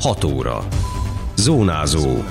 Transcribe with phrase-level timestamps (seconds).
[0.00, 0.66] 6 óra.
[1.36, 2.22] Zónázó.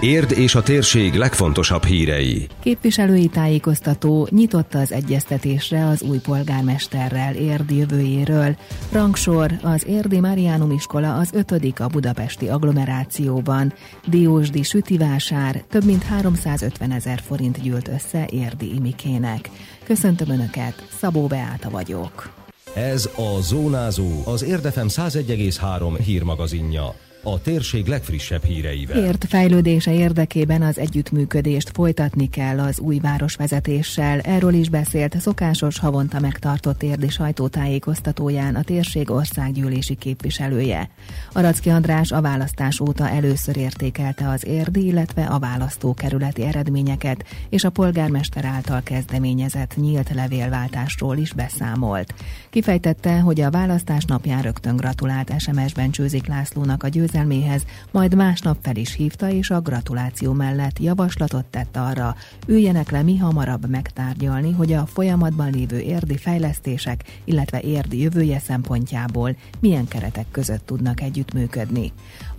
[0.00, 2.46] Érd és a térség legfontosabb hírei.
[2.60, 8.56] Képviselői tájékoztató nyitotta az egyeztetésre az új polgármesterrel Érd jövőjéről.
[8.92, 13.72] Rangsor az Érdi Mariánum iskola az ötödik a budapesti agglomerációban.
[14.06, 19.50] Diósdi sütivásár több mint 350 ezer forint gyűlt össze Érdi imikének.
[19.84, 22.30] Köszöntöm Önöket, Szabó Beáta vagyok.
[22.74, 29.04] Ez a Zónázó, az Érdefem 101,3 hírmagazinja a térség legfrissebb híreivel.
[29.04, 34.20] Ért fejlődése érdekében az együttműködést folytatni kell az új városvezetéssel.
[34.20, 40.90] Erről is beszélt szokásos havonta megtartott érdi sajtótájékoztatóján a térség országgyűlési képviselője.
[41.32, 47.70] Aracki András a választás óta először értékelte az érdi, illetve a választókerületi eredményeket, és a
[47.70, 52.14] polgármester által kezdeményezett nyílt levélváltásról is beszámolt.
[52.50, 58.56] Kifejtette, hogy a választás napján rögtön gratulált SMS-ben Csőzik Lászlónak a győz győzelméhez, majd másnap
[58.62, 64.52] fel is hívta, és a gratuláció mellett javaslatot tett arra, üljenek le mi hamarabb megtárgyalni,
[64.52, 71.92] hogy a folyamatban lévő érdi fejlesztések, illetve érdi jövője szempontjából milyen keretek között tudnak együttműködni.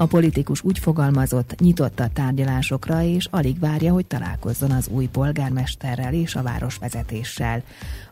[0.03, 6.13] A politikus úgy fogalmazott, nyitott a tárgyalásokra, és alig várja, hogy találkozzon az új polgármesterrel
[6.13, 7.63] és a városvezetéssel.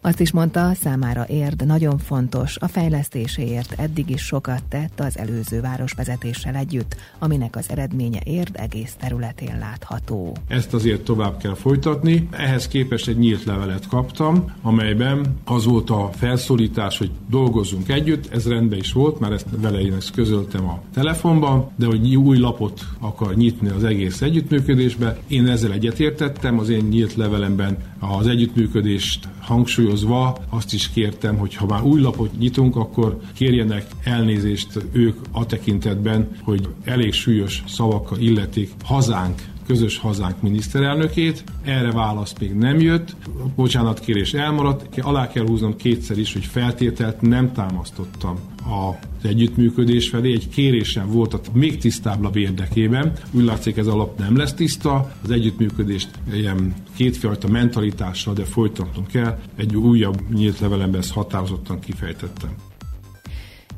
[0.02, 5.62] Azt is mondta, számára érd nagyon fontos, a fejlesztéséért eddig is sokat tett az előző
[5.62, 10.36] városvezetéssel együtt, aminek az eredménye érd egész területén látható.
[10.48, 12.28] Ezt azért tovább kell folytatni.
[12.32, 18.48] Ehhez képest egy nyílt levelet kaptam, amelyben az volt a felszólítás, hogy dolgozzunk együtt, ez
[18.48, 22.82] rendben is volt, már ezt vele én ezt közöltem a telefonban, de hogy új lapot
[23.00, 25.20] akar nyitni az egész együttműködésbe.
[25.28, 31.66] Én ezzel egyetértettem, az én nyílt levelemben az együttműködést hangsúlyozva azt is kértem, hogy ha
[31.66, 38.72] már új lapot nyitunk, akkor kérjenek elnézést ők a tekintetben, hogy elég súlyos szavakkal illetik
[38.84, 39.42] hazánk
[39.72, 41.44] közös hazánk miniszterelnökét.
[41.64, 43.16] Erre válasz még nem jött.
[43.56, 45.00] Bocsánatkérés elmaradt.
[45.02, 50.32] Alá kell húznom kétszer is, hogy feltételt nem támasztottam az együttműködés felé.
[50.34, 53.14] Egy kérésem volt a még tisztábbabb érdekében.
[53.32, 55.12] Úgy látszik ez alap nem lesz tiszta.
[55.24, 59.40] Az együttműködést ilyen kétfajta mentalitással, de folytatnunk kell.
[59.56, 62.71] Egy újabb nyílt levelemben ezt határozottan kifejtettem.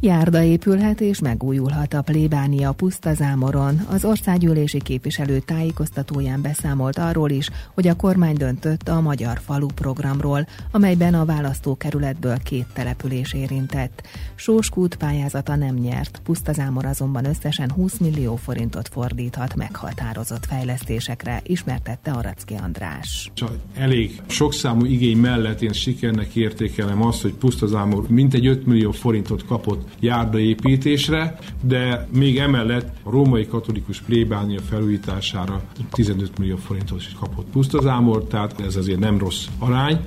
[0.05, 3.81] Járda épülhet és megújulhat a plébánia pusztazámoron.
[3.89, 10.47] Az országgyűlési képviselő tájékoztatóján beszámolt arról is, hogy a kormány döntött a Magyar Falu programról,
[10.71, 14.07] amelyben a választókerületből két település érintett.
[14.35, 22.53] Sóskút pályázata nem nyert, pusztazámor azonban összesen 20 millió forintot fordíthat meghatározott fejlesztésekre, ismertette Aracki
[22.63, 23.31] András.
[23.75, 29.92] Elég sokszámú igény mellett én sikernek értékelem azt, hogy pusztazámor mintegy 5 millió forintot kapott
[29.99, 35.61] járdaépítésre, de még emellett a római katolikus plébánia felújítására
[35.91, 39.99] 15 millió forintot is kapott pusztazámor, tehát ez azért nem rossz arány.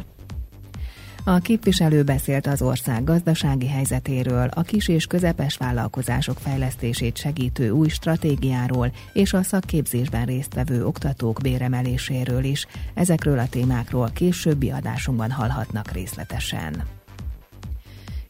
[1.29, 7.89] A képviselő beszélt az ország gazdasági helyzetéről, a kis és közepes vállalkozások fejlesztését segítő új
[7.89, 12.67] stratégiáról és a szakképzésben résztvevő oktatók béremeléséről is.
[12.95, 16.96] Ezekről a témákról későbbi adásunkban hallhatnak részletesen.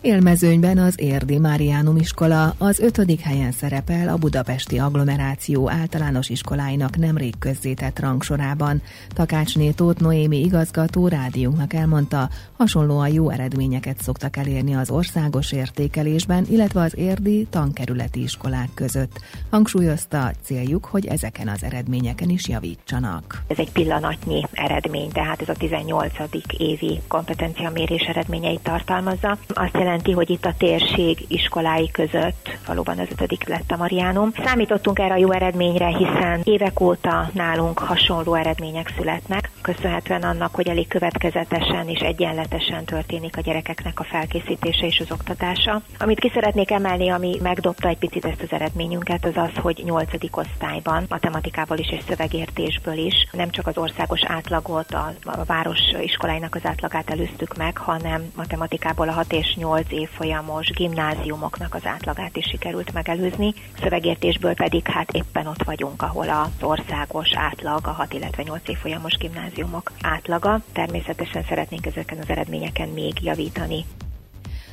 [0.07, 7.35] Élmezőnyben az Érdi Máriánum iskola az ötödik helyen szerepel a budapesti agglomeráció általános iskoláinak nemrég
[7.39, 8.83] közzétett rangsorában.
[9.09, 16.81] Takácsné Tóth Noémi igazgató rádiónknak elmondta, hasonlóan jó eredményeket szoktak elérni az országos értékelésben, illetve
[16.81, 19.21] az érdi tankerületi iskolák között.
[19.51, 23.43] Hangsúlyozta céljuk, hogy ezeken az eredményeken is javítsanak.
[23.47, 26.13] Ez egy pillanatnyi eredmény, tehát ez a 18.
[26.59, 29.39] évi kompetenciamérés eredményeit tartalmazza.
[29.49, 34.33] Azt jelenti, jelenti, hogy itt a térség iskolái között valóban az ötödik lett a Mariánum.
[34.45, 40.69] Számítottunk erre a jó eredményre, hiszen évek óta nálunk hasonló eredmények születnek, köszönhetően annak, hogy
[40.69, 45.83] elég következetesen és egyenletesen történik a gyerekeknek a felkészítése és az oktatása.
[45.99, 50.11] Amit ki szeretnék emelni, ami megdobta egy picit ezt az eredményünket, az az, hogy 8.
[50.31, 56.55] osztályban matematikából is és szövegértésből is nem csak az országos átlagot, a, a város iskoláinak
[56.55, 62.37] az átlagát előztük meg, hanem matematikából a 6 és 8 8 évfolyamos gimnáziumoknak az átlagát
[62.37, 68.13] is sikerült megelőzni, szövegértésből pedig hát éppen ott vagyunk, ahol az országos átlag, a 6,
[68.13, 69.17] illetve 8 évfolyamos
[69.57, 70.61] gimnáziumok átlaga.
[70.73, 73.85] Természetesen szeretnénk ezeken az eredményeken még javítani.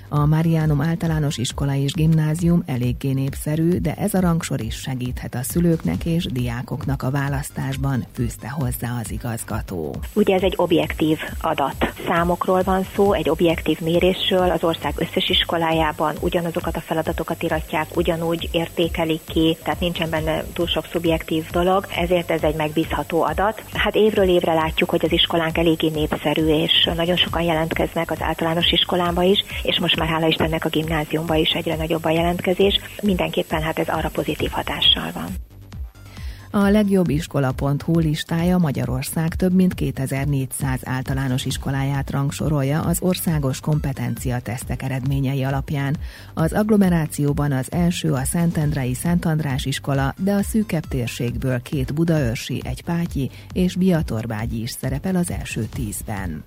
[0.09, 5.44] A Marianum általános iskola és gimnázium eléggé népszerű, de ez a rangsor is segíthet a
[5.44, 9.95] szülőknek és diákoknak a választásban, fűzte hozzá az igazgató.
[10.13, 11.94] Ugye ez egy objektív adat.
[12.07, 18.50] Számokról van szó, egy objektív mérésről az ország összes iskolájában ugyanazokat a feladatokat iratják, ugyanúgy
[18.51, 23.63] értékelik ki, tehát nincsen benne túl sok szubjektív dolog, ezért ez egy megbízható adat.
[23.73, 28.71] Hát évről évre látjuk, hogy az iskolánk eléggé népszerű, és nagyon sokan jelentkeznek az általános
[28.71, 32.80] iskolába is, és most már hála Istennek a gimnáziumba is egyre nagyobb a jelentkezés.
[33.01, 35.28] Mindenképpen hát ez arra pozitív hatással van.
[36.56, 44.81] A legjobb iskola.hu listája Magyarország több mint 2400 általános iskoláját rangsorolja az országos kompetencia tesztek
[44.81, 45.96] eredményei alapján.
[46.34, 52.62] Az agglomerációban az első a Szentendrei Szent András iskola, de a szűkebb térségből két budaörsi,
[52.66, 56.44] egy pátyi és Biatorbágyi is szerepel az első tízben.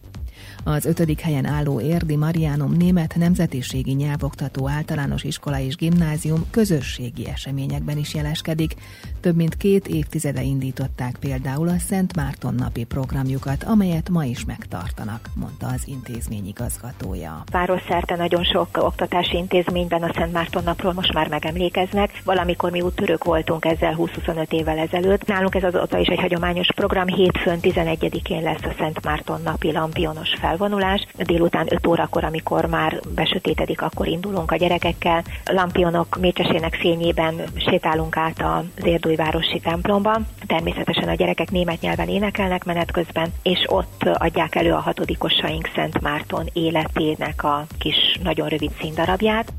[0.64, 7.98] Az ötödik helyen álló Érdi Mariánum német nemzetiségi nyelvoktató általános iskola és gimnázium közösségi eseményekben
[7.98, 8.74] is jeleskedik.
[9.20, 15.30] Több mint két évtizede indították például a Szent Márton napi programjukat, amelyet ma is megtartanak,
[15.34, 17.44] mondta az intézmény igazgatója.
[17.50, 22.20] Város szerte nagyon sok oktatási intézményben a Szent Márton napról most már megemlékeznek.
[22.24, 25.26] Valamikor mi úttörők voltunk ezzel 20-25 évvel ezelőtt.
[25.26, 27.06] Nálunk ez azóta is egy hagyományos program.
[27.06, 31.06] Hétfőn 11-én lesz a Szent Márton napi lampionos felvonulás.
[31.16, 35.24] Délután 5 órakor, amikor már besötétedik, akkor indulunk a gyerekekkel.
[35.44, 40.20] Lampionok mécsesének fényében sétálunk át az Érdújvárosi templomba.
[40.46, 46.00] Természetesen a gyerekek német nyelven énekelnek menet közben, és ott adják elő a hatodikosaink Szent
[46.00, 49.52] Márton életének a kis, nagyon rövid színdarabját.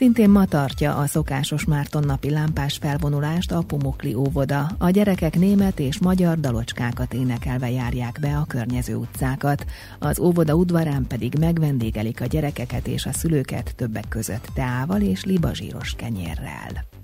[0.00, 4.70] Szintén ma tartja a szokásos Márton napi lámpás felvonulást a Pumukli óvoda.
[4.78, 9.64] A gyerekek német és magyar dalocskákat énekelve járják be a környező utcákat.
[9.98, 15.94] Az óvoda udvarán pedig megvendégelik a gyerekeket és a szülőket többek között teával és libazsíros
[15.94, 16.99] kenyérrel.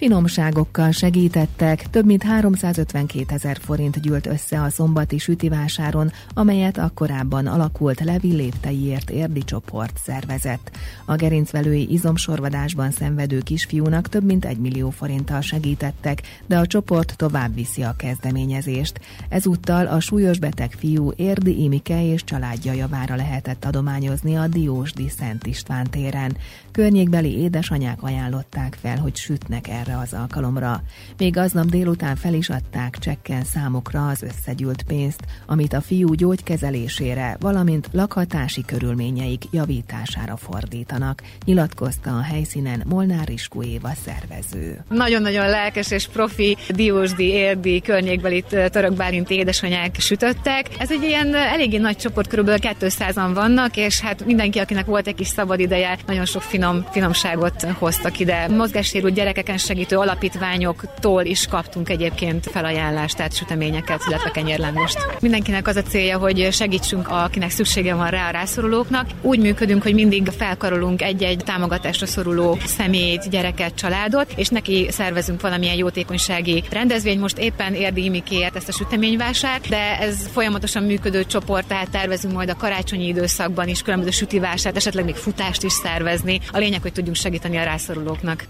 [0.00, 7.46] Finomságokkal segítettek, több mint 352 ezer forint gyűlt össze a szombati sütivásáron, amelyet a korábban
[7.46, 10.70] alakult Levi lépteiért érdi csoport szervezett.
[11.04, 17.54] A gerincvelői izomsorvadásban szenvedő kisfiúnak több mint egy millió forinttal segítettek, de a csoport tovább
[17.54, 19.00] viszi a kezdeményezést.
[19.28, 25.46] Ezúttal a súlyos beteg fiú Érdi Imike és családja javára lehetett adományozni a Diósdi Szent
[25.46, 26.36] István téren.
[26.72, 30.82] Környékbeli édesanyák ajánlották fel, hogy sütnek erre erre az alkalomra.
[31.18, 37.36] Még aznap délután fel is adták csekken számukra az összegyűlt pénzt, amit a fiú gyógykezelésére,
[37.40, 44.84] valamint lakhatási körülményeik javítására fordítanak, nyilatkozta a helyszínen Molnár Iskú Éva szervező.
[44.88, 50.66] Nagyon-nagyon lelkes és profi diósdi, érdi, környékbeli török bárint édesanyák sütöttek.
[50.78, 52.48] Ez egy ilyen eléggé nagy csoport, kb.
[52.48, 57.62] 200-an vannak, és hát mindenki, akinek volt egy kis szabad ideje, nagyon sok finom, finomságot
[57.62, 58.48] hoztak ide.
[58.48, 64.98] Mozgássérült gyerekeken segít segítő alapítványoktól is kaptunk egyébként felajánlást, tehát süteményeket, illetve kenyérlengost.
[65.20, 69.06] Mindenkinek az a célja, hogy segítsünk, akinek szüksége van rá a rászorulóknak.
[69.20, 75.76] Úgy működünk, hogy mindig felkarolunk egy-egy támogatásra szoruló személyt, gyereket, családot, és neki szervezünk valamilyen
[75.76, 77.18] jótékonysági rendezvény.
[77.18, 82.50] Most éppen Érdi Imikéért ezt a süteményvásár, de ez folyamatosan működő csoport, tehát tervezünk majd
[82.50, 86.40] a karácsonyi időszakban is különböző sütivásárt, esetleg még futást is szervezni.
[86.52, 88.44] A lényeg, hogy tudjunk segíteni a rászorulóknak.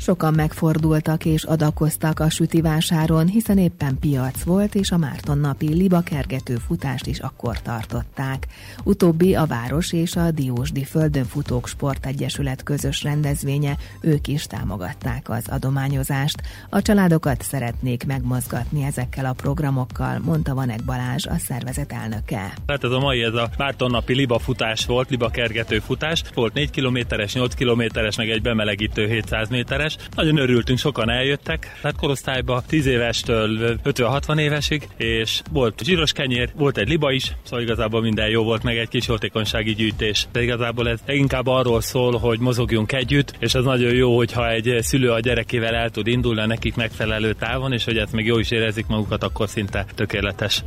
[0.00, 6.56] Sokan megfordultak és adakoztak a sütivásáron, hiszen éppen piac volt, és a Márton napi libakergető
[6.56, 8.46] futást is akkor tartották.
[8.84, 15.44] Utóbbi a Város és a Diósdi Földön Futók Sportegyesület közös rendezvénye, ők is támogatták az
[15.48, 16.42] adományozást.
[16.68, 22.52] A családokat szeretnék megmozgatni ezekkel a programokkal, mondta Vanek Balázs, a szervezet elnöke.
[22.66, 26.22] Hát ez a mai, ez a Márton napi liba futás volt, liba kergető futás.
[26.34, 30.08] Volt 4 kilométeres, 8 kilométeres, meg egy bemelegítő 700 méteres éves.
[30.16, 36.78] Nagyon örültünk, sokan eljöttek, tehát korosztályba 10 évestől 50-60 évesig, és volt zsíros kenyér, volt
[36.78, 40.26] egy liba is, szóval igazából minden jó volt, meg egy kis jótékonysági gyűjtés.
[40.32, 44.78] De igazából ez inkább arról szól, hogy mozogjunk együtt, és az nagyon jó, hogyha egy
[44.80, 48.50] szülő a gyerekével el tud indulni nekik megfelelő távon, és hogy ezt még jó is
[48.50, 50.62] érezik magukat, akkor szinte tökéletes.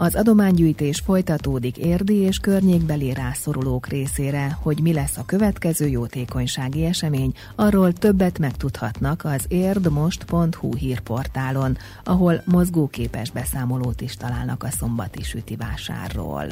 [0.00, 7.32] Az adománygyűjtés folytatódik érdi és környékbeli rászorulók részére, hogy mi lesz a következő jótékonysági esemény,
[7.54, 16.44] arról többet megtudhatnak az érdmost.hu hírportálon, ahol mozgóképes beszámolót is találnak a szombati sütivásárról.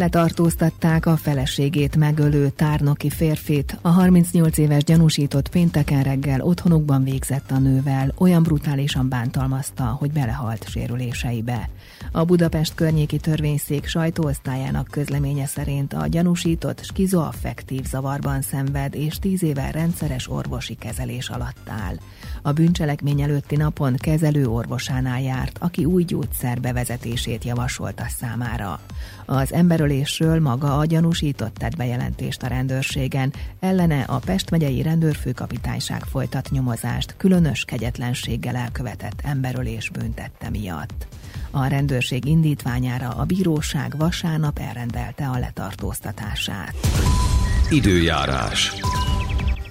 [0.00, 3.78] Letartóztatták a feleségét megölő tárnoki férfit.
[3.82, 10.68] A 38 éves gyanúsított pénteken reggel otthonukban végzett a nővel, olyan brutálisan bántalmazta, hogy belehalt
[10.68, 11.68] sérüléseibe.
[12.12, 19.70] A Budapest környéki törvényszék sajtóosztályának közleménye szerint a gyanúsított skizoaffektív zavarban szenved és tíz éve
[19.70, 21.94] rendszeres orvosi kezelés alatt áll.
[22.42, 28.80] A bűncselekmény előtti napon kezelő orvosánál járt, aki új gyógyszer bevezetését javasolta számára.
[29.24, 36.50] Az emberölésről maga a gyanúsított tett bejelentést a rendőrségen, ellene a Pest megyei rendőrfőkapitányság folytat
[36.50, 41.06] nyomozást különös kegyetlenséggel elkövetett emberölés büntette miatt.
[41.50, 46.74] A rendőrség indítványára a bíróság vasárnap elrendelte a letartóztatását.
[47.70, 48.72] Időjárás.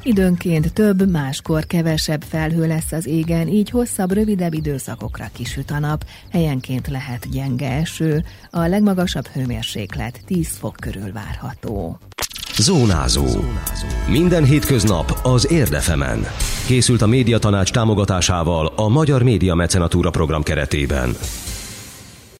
[0.03, 6.05] Időnként több, máskor kevesebb felhő lesz az égen, így hosszabb, rövidebb időszakokra kisüt a nap,
[6.31, 11.99] helyenként lehet gyenge eső, a legmagasabb hőmérséklet 10 fok körül várható.
[12.57, 13.25] Zónázó.
[14.07, 16.25] Minden hétköznap az Érdefemen.
[16.67, 21.15] Készült a médiatanács támogatásával a Magyar Média Mecenatúra program keretében.